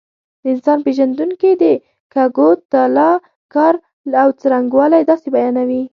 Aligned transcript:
د 0.41 0.43
انسان 0.53 0.77
پېژندونکي 0.85 1.51
د 1.63 1.65
کګوتلا 2.13 3.11
کار 3.53 3.73
او 4.21 4.29
څرنګوالی 4.41 5.01
داسې 5.09 5.27
بیانوي. 5.35 5.83